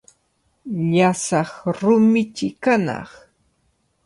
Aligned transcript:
Llasaq 0.91 1.49
rumichi 1.79 2.47
kanaq. 2.63 3.11